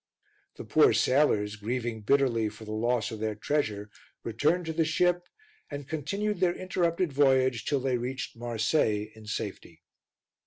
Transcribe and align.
The 0.55 0.63
poor 0.65 0.93
sailors, 0.93 1.57
grieving 1.57 2.01
bitterly 2.01 2.49
for 2.49 2.65
the 2.65 2.71
loss 2.71 3.11
of 3.11 3.19
their 3.19 3.35
treasure, 3.35 3.91
returned 4.23 4.65
to 4.65 4.73
the 4.73 4.83
ship 4.83 5.27
and 5.69 5.87
continued 5.87 6.39
their 6.39 6.55
interrupted 6.55 7.13
voyage 7.13 7.65
till 7.65 7.81
they 7.81 7.99
reached 7.99 8.35
Marseilles 8.35 9.11
in 9.13 9.27
safety. 9.27 9.83